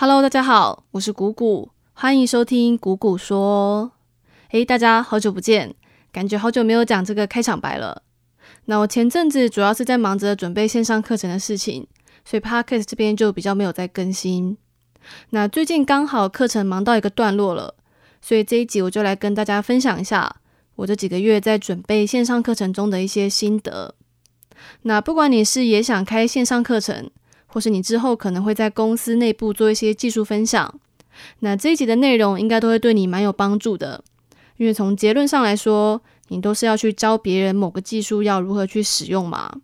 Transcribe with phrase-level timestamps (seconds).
[0.00, 3.90] Hello，大家好，我是谷谷，欢迎收听谷谷说。
[4.50, 5.74] 诶，大家好久不见，
[6.12, 8.04] 感觉好久没有讲这个开场白了。
[8.66, 11.84] 那我前阵子主要是在忙着准备线上课程的事情，
[12.24, 14.56] 所以 Podcast 这边就比较没有在更新。
[15.30, 17.74] 那最近刚好课程忙到一个段落了，
[18.22, 20.36] 所以这一集我就来跟大家分享一下
[20.76, 23.96] 我这几个月在准备线上课程中的一些心得。
[24.82, 27.10] 那不管你是也想开线上课程，
[27.48, 30.72] 或是你之后可能会在公司内部做一些技术分享，
[31.40, 34.04] 那这一集的内容应该都会对你蛮有帮助的。
[34.58, 39.60] 因为从结论上来说，你都是要去教别人某个技术要如何去使用嘛。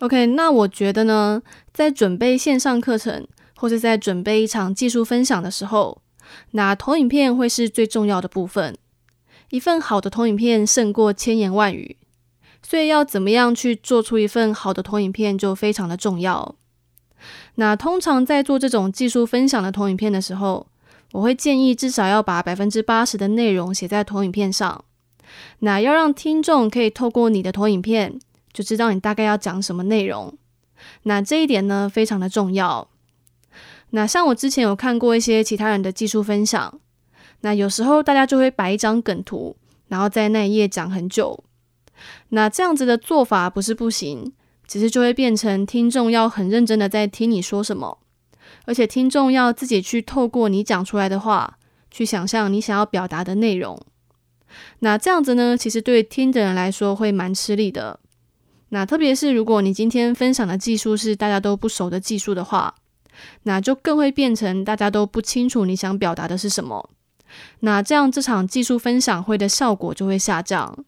[0.00, 6.02] OK，那我觉得呢，在准备线上课程或是在准备一场技术分享的时候，
[6.50, 8.76] 那投影片会是最重要的部分。
[9.50, 11.96] 一份好的投影片胜过千言万语。
[12.66, 16.56] 所以要怎么样去做出一份好的投影片就非常的重要。
[17.56, 20.66] 那通常在做这种技术分享的投影片的时候，
[21.12, 24.84] 我会建议至少要把百分之八十的内容写在投影片上。
[25.60, 28.18] 那要让听众可以透过你的投影片
[28.52, 30.36] 就知道你大概要讲什么内容。
[31.04, 32.88] 那这一点呢非常的重要。
[33.90, 36.80] 那像我之前有看过一些其他人的技术分享，
[37.42, 39.56] 那有时候大家就会摆一张梗图，
[39.88, 41.44] 然后在那一页讲很久。
[42.34, 44.32] 那这样子的做法不是不行，
[44.66, 47.98] 只是就会变成听众要很认真的在听你说什么，
[48.66, 51.58] 而且听众要自己去透过你讲出来的话，
[51.92, 53.80] 去想象你想要表达的内容。
[54.80, 58.00] 那这样子呢，其实对听的人来说会蛮吃力的。
[58.70, 62.74] 那特别是如果你今天分享的技术是大家都不熟的技术的话，
[63.44, 66.90] 那就更会变成大家都不清楚你想表达的是什么。
[67.60, 70.84] 那这样这场技术分享会的效果就会下降。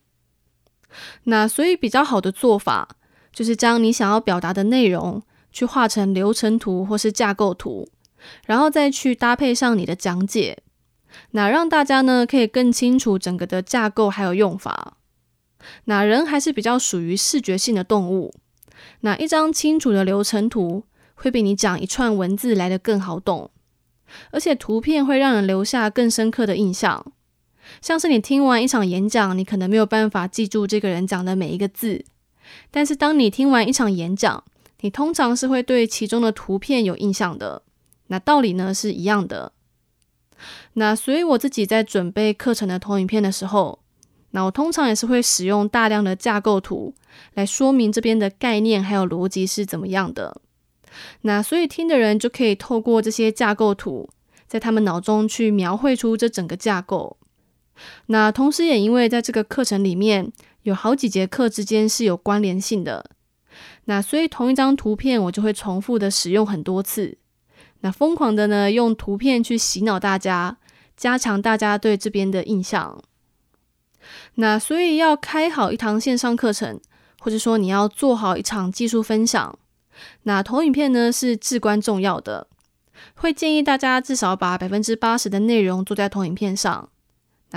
[1.25, 2.89] 那所以比较好的做法，
[3.33, 7.89] 就是将你想要表达的内容去画成流程图或是架构图，
[8.47, 10.63] 然后再去搭配上你的讲解，
[11.33, 14.97] 那让大家呢可以更清楚整个的架构还有用法。
[15.85, 18.33] 那人还是比较属于视觉性的动物，
[19.01, 23.51] 那一张清楚的流程图会比你讲一串文字来的更好懂，
[24.31, 27.13] 而且图片会让人留下更深刻的印象。
[27.81, 32.05] 像是你听完一场演讲，你可能没有办法记住这个人讲的每一个字，
[32.71, 34.45] 但是当你听完一场演讲，
[34.81, 37.63] 你通常是会对其中的图片有印象的。
[38.09, 39.53] 那道理呢是一样的。
[40.75, 43.81] 那所以我自己在准备课程的投影片的时候，
[44.31, 46.95] 那我通常也是会使用大量的架构图
[47.35, 50.41] 来说明这边的概念还有逻辑是怎么样的。
[51.23, 54.09] 那所以听的人就可以透过这些架构图，
[54.47, 57.17] 在他们脑中去描绘出这整个架构。
[58.07, 60.33] 那同时，也因为在这个课程里面
[60.63, 63.11] 有好几节课之间是有关联性的，
[63.85, 67.19] 那所以同一张图片我就会重复的使用很多次，
[67.81, 70.59] 那疯狂的呢用图片去洗脑大家，
[70.97, 73.03] 加强大家对这边的印象。
[74.37, 76.81] 那所以要开好一堂线上课程，
[77.21, 79.59] 或者说你要做好一场技术分享，
[80.23, 82.49] 那投影片呢是至关重要的，
[83.15, 86.89] 会建议大家至少把百分之八十的内容做在投影片上。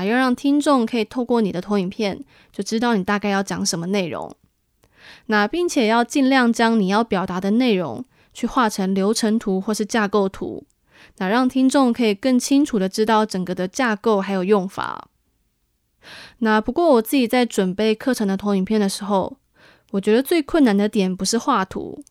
[0.03, 4.35] 要让听众可以透过你的投影片，就知道你大概要讲什么内容。
[5.27, 10.65] 那并且要尽量将你要表达的内容去画成流程图或是架构图，
[11.17, 15.07] 那让听众可以更清楚的知道整个的架构还有用法。
[16.39, 19.37] 那不过我自己在准备课程的投影片的时候，
[19.91, 22.03] 我觉得最困难的点不是画图，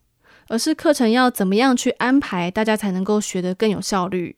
[0.49, 4.37] 而是课程要怎么样去安排，大家才能够学得更有效率。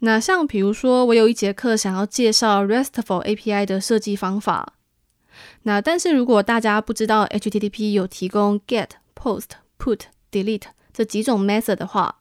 [0.00, 4.74] 那像比如说，我有一节课想要介绍 RESTful API 的设计方法。
[5.62, 10.00] 那但是如果大家不知道 HTTP 有提供 GET、POST、PUT、
[10.30, 12.16] DELETE 这几种 method 的话，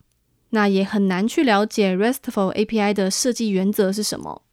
[0.51, 4.43] 那也很难去了解 RESTful API 的设计原则是什么。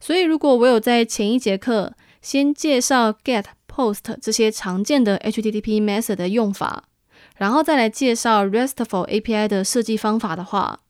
[0.00, 6.84] 所以如果我有在前一节课先介绍 GET、POST 这些常见的 HTTP method 的用法，
[7.36, 10.80] 然后再来介绍 RESTful API 的设计方法的话，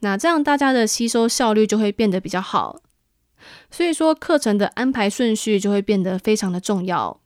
[0.00, 2.80] 那这样大家的吸收效率就会变得比较好，
[3.70, 7.20] 所以说课程的安排顺序就会变得非常的重要。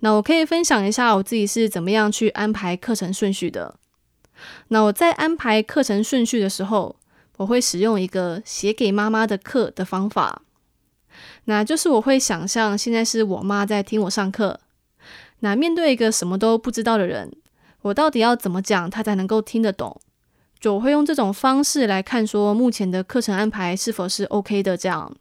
[0.00, 3.74] 那我可以分享一下我自己是怎么样去安排课程顺序的。
[4.68, 6.96] 那我在安排课程顺序的时候，
[7.38, 10.42] 我会使用一个写给妈妈的课的方法。
[11.46, 14.60] 那就是我会想象现在是我妈在听我上课，
[15.40, 17.32] 那面对一个什么都不知道的人，
[17.82, 20.00] 我到底要怎么讲，她才能够听得懂？
[20.58, 24.76] 就我会用这种方式来看，说目前的课程安排是否是 OK 的。
[24.76, 25.14] 这样，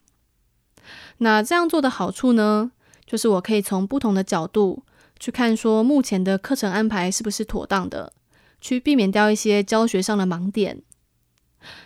[1.18, 2.72] 那这样做的好处呢，
[3.06, 4.84] 就是我可以从不同的角度
[5.20, 8.14] 去看，说目前的课程安排是不是妥当的，
[8.60, 10.82] 去避免掉一些教学上的盲点。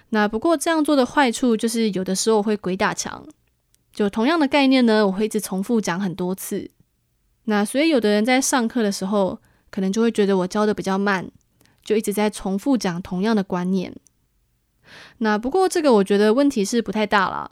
[0.09, 3.25] 那不过这样做的坏处就是有的时候会鬼打墙，
[3.93, 6.71] 就同样的概念呢，我会一直重复讲很多次。
[7.45, 9.39] 那所以有的人在上课的时候，
[9.71, 11.31] 可能就会觉得我教的比较慢，
[11.89, 13.91] 就一直在重复讲同样的观念。
[15.17, 17.49] 那不过这个我觉得问题是不太大了，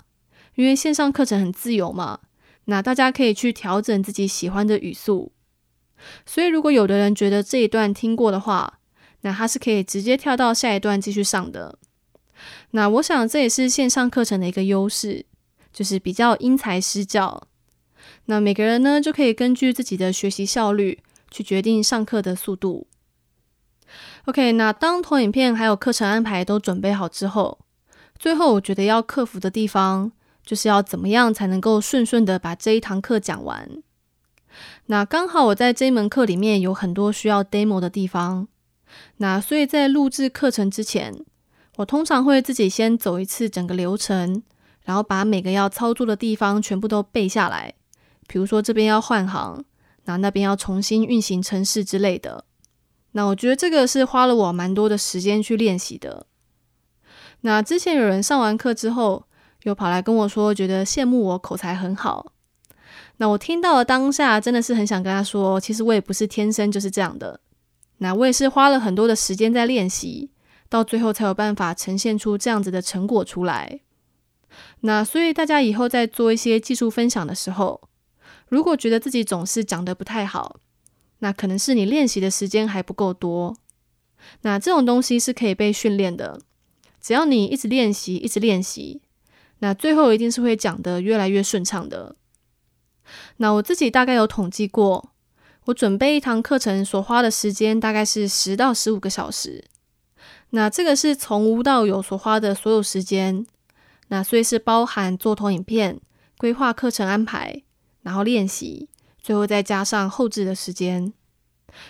[0.53, 2.19] 因为线上课程很自由嘛，
[2.65, 5.31] 那大家可以去调整自己喜欢的语速。
[6.23, 8.77] 所以如果有的人觉得这一段听过的话，
[9.21, 11.79] 那他是可以直接跳到下一段继续上的。
[12.71, 15.25] 那我想这也是线上课程的一个优势，
[15.73, 17.47] 就是比较因材施教。
[18.25, 20.99] 那每个人呢就可以根据自己的学习效率
[21.31, 22.85] 去决定上课的速度。
[24.25, 27.59] OK，那当投影片还有课程安排都准备好之后，
[28.17, 30.11] 最后我觉得要克服的地方，
[30.45, 33.81] 就是要怎么样才能够顺顺的把这一堂课讲完。
[34.87, 38.47] 那刚好我在这一门课里面有很多需要 demo 的地方，
[39.17, 41.25] 那所以在录制课程之前。
[41.77, 44.41] 我通常会自己先走一次整个流程，
[44.83, 47.71] 然后把每个要操作的地方全部都背下来。
[48.27, 49.63] 比如说这边要换行，
[50.05, 52.45] 那那边要重新运行程式之类的。
[53.13, 56.27] 那我觉得这个是花了我蛮多的时间去练习的。
[57.41, 59.25] 那之前有人上完课之后，
[59.63, 62.31] 又跑来跟我说，觉得羡慕我口才很好。
[63.17, 67.39] 那我听到了当下，真的是很想跟他说，其实我也不是天生就是这样的。
[67.97, 70.31] 那我也是花了很多的时间在练习。
[70.69, 73.79] 到最后才有办法呈现出这样子的成果出来。
[74.81, 77.87] 那所以大家以后在做一些技术分享的时候，
[78.49, 80.57] 如果觉得自己总是讲得不太好，
[81.19, 83.55] 那可能是你练习的时间还不够多。
[84.41, 86.39] 那这种东西是可以被训练的，
[86.99, 89.01] 只要你一直练习，一直练习，
[89.59, 92.15] 那最后一定是会讲得越来越顺畅的。
[93.37, 95.11] 那我自己大概有统计过，
[95.65, 99.63] 我准备一堂课程所花的时间大概是十到十五个小时。
[100.49, 103.45] 那这个是从无到有所花的所有时间，
[104.07, 105.99] 那所以是包含做投影片、
[106.37, 107.63] 规划课程安排，
[108.01, 108.89] 然后练习，
[109.27, 111.11] 最后再加上后置的时间。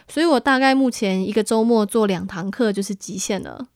[0.07, 3.67] 所以我大概目前一个周末做两堂课就是极限了。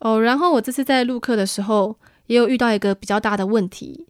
[0.00, 1.96] 哦，然后我这次在录课的时候，
[2.26, 4.06] 也有遇到一个比较大的问题，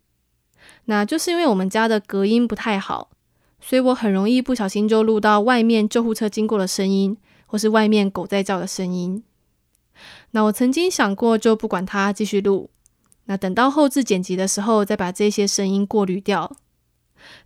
[0.86, 3.10] 那就是因为我们家的隔音不太好，
[3.60, 7.16] 所以我很容易不小心就录到外面救护车经过的声音，
[7.46, 9.22] 或是外面狗在叫的声音。
[10.32, 12.68] 那我曾经想过，就不管它，继续录。
[13.26, 16.54] 那等到后置剪辑的时候，再把这些声音过滤掉。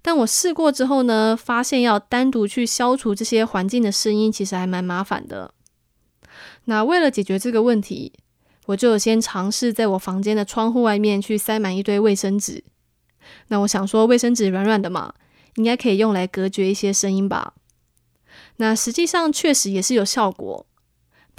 [0.02, 5.52] 但我试过之后呢，发现要单独去消除这些环境的声音，其实还蛮麻烦的。
[6.64, 8.12] 那为了解决这个问题，
[8.66, 12.64] 我就先尝试在我房间的窗户外面去塞满一堆卫生纸。
[13.48, 15.14] 那我想说，卫生纸软软的嘛，
[15.56, 17.54] 应该可以用来隔绝一些声音吧。
[18.56, 20.66] 那实际上确实也是有效果。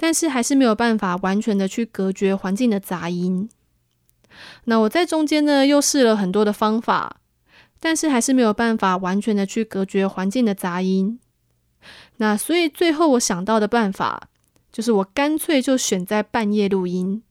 [0.02, 3.50] 但是还是没有办法完全的去隔绝环境的杂音。
[4.64, 7.19] 那我在中间呢又试了很多的方法，
[7.80, 11.18] 但是还是没有办法完全的去隔绝环境的杂音。
[12.18, 14.28] 那所以最后我想到的办法，
[14.70, 17.22] 就是我干脆就选在半夜录音。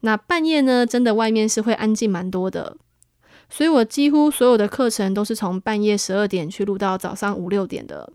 [0.00, 2.76] 那半夜呢，真的外面是会安静蛮多的，
[3.48, 8.12] 所以我几乎所有的课程都是从半夜十二点去录到早上五六点的。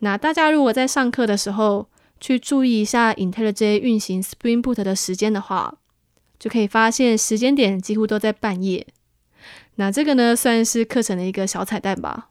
[0.00, 5.76] 那大家如果在上课的时候，去注意一下 IntelliJ 运行 Spring Boot 的时间的话，
[6.38, 8.86] 就可以发现时间点几乎都在半夜。
[9.80, 12.28] 那这个呢，算是课程的一个小彩蛋吧。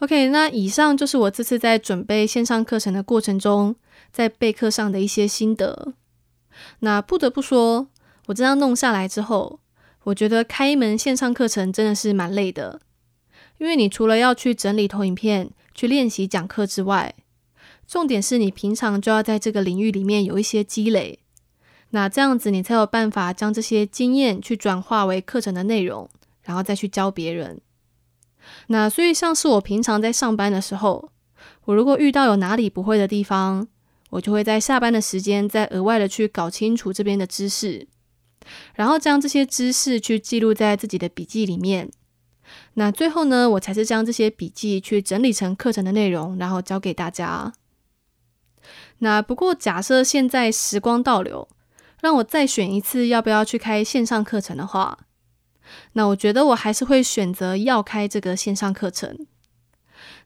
[0.00, 3.76] OK，那以上就是我这次在准备线上课程的过程中，
[4.10, 5.94] 在备课上的一些心得。
[6.80, 7.86] 那不得不说，
[8.26, 9.60] 我这样弄下来之后，
[10.02, 12.80] 我觉得开一门线上课程真的是蛮累的，
[13.58, 17.14] 因为你除了要去整理投影片、去练习讲课之外，
[17.86, 21.20] 重点是你平常就要在这个领域里面有一些积累，
[21.92, 26.10] 那这样子你才有办法将这些经验去转化为课程的内容，
[26.42, 27.60] 然后再去教别人。
[28.66, 31.10] 那所以像是我平常在上班的时候，
[31.66, 33.68] 我如果遇到有哪里不会的地方，
[34.10, 37.86] 我就会在下班的时间再额外的去搞清楚这边的知识，
[38.74, 41.90] 然后将这些知识去记录在自己的笔记里面。
[42.74, 47.52] 那最后呢，我才是将这些笔记去整理成课程的内容，然后教给大家。
[48.98, 51.48] 那不过，假设现在时光倒流，
[52.02, 54.98] 让我再选一次要不要去开线上课程的话，
[55.92, 59.24] 那我觉得我还是会选择要开这个线上课程。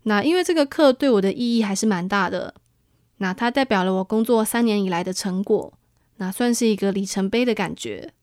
[0.04, 2.54] 那因为这个课对我的意义还是蛮大的，
[3.18, 5.74] 那它代表了我工作三年以来的成果，
[6.16, 8.14] 那算是一个里程碑的感觉。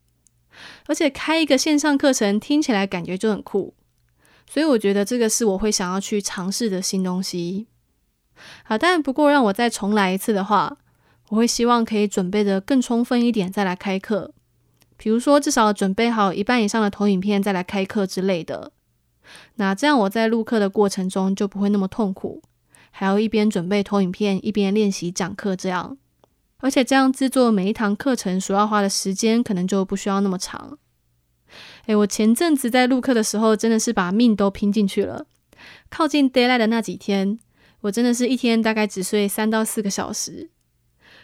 [0.88, 3.76] 而且开一个线上课程听起来感觉就很酷，
[4.50, 7.68] 所以我觉得这个是我会想要去尝试的新东西。
[8.64, 10.78] 好，但不过让我再重来一次的话，
[11.34, 14.32] 我会希望可以准备的更充分一点再来开课。
[14.98, 18.72] 比如说，至少准备好一半以上的投影片再来开课之类的。
[19.56, 22.44] 那这样我在录课的过程中就不会那么痛苦，
[22.92, 25.98] 还要一边准备投影片一边练习讲课这样。
[26.58, 30.78] 而且这样制作每一堂课程所要花的时间可能就不需要那么长。
[31.88, 35.26] 诶，我前阵子在录课的时候真的是把命都拼进去了。
[35.90, 37.40] 靠近 d a y l i g h t 的那几天，
[37.82, 40.52] 我真的是一天大概只睡三到四个小时，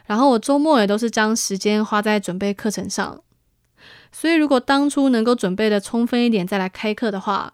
[0.10, 3.22] 然后我周末也都是将时间花在准备课程上。
[4.12, 7.54] 所以如果当初能够准备的充分一点再来开课的话，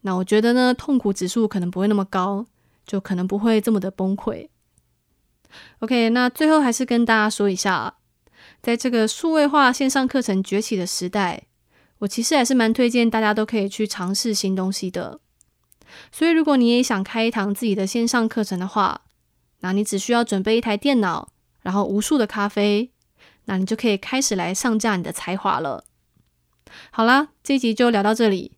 [0.00, 2.46] 那我觉得呢痛苦指数可能不会那么高，
[2.86, 4.48] 就可能不会这么的崩溃。
[5.80, 7.96] OK，那最后还是跟大家说一下，
[8.62, 11.42] 在这个数位化线上课程崛起的时代，
[11.98, 15.20] 我其实还是蛮推荐大家都可以去尝试新东西的。
[16.10, 19.02] 所以，如果你也想开一堂自己的线上课程的话，
[19.60, 21.28] 那你只需要准备一台电脑，
[21.62, 22.90] 然后无数的咖啡，
[23.46, 25.84] 那你就可以开始来上架你的才华了。
[26.90, 28.52] 好啦，这一集就聊到这里。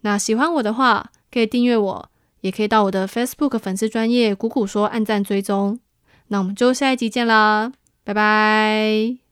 [0.00, 5.78] 那喜欢我的话，可以订阅我，也可以到我的 Facebook 粉丝专业“谷谷说”按赞追踪。
[6.28, 7.72] 那我们就下一集见啦，
[8.04, 9.29] 拜拜。